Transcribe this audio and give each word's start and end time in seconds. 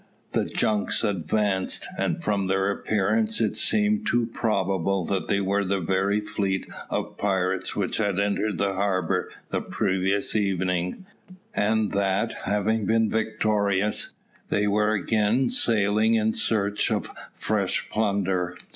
The 0.31 0.45
junks 0.45 1.03
advanced, 1.03 1.85
and 1.95 2.23
from 2.23 2.47
their 2.47 2.71
appearance 2.71 3.39
it 3.39 3.55
seemed 3.55 4.07
too 4.07 4.25
probable 4.25 5.05
that 5.05 5.27
they 5.27 5.39
were 5.41 5.63
the 5.63 5.79
very 5.79 6.19
fleet 6.19 6.67
of 6.89 7.19
pirates 7.19 7.75
which 7.75 7.97
had 7.97 8.19
entered 8.19 8.57
the 8.57 8.73
harbour 8.73 9.29
the 9.51 9.61
previous 9.61 10.35
evening, 10.35 11.05
and 11.53 11.91
that, 11.91 12.33
having 12.45 12.87
been 12.87 13.11
victorious, 13.11 14.09
they 14.49 14.65
were 14.65 14.93
again 14.95 15.49
sailing 15.49 16.15
in 16.15 16.33
search 16.33 16.89
of 16.91 17.11
fresh 17.35 17.87
plunder. 17.91 18.57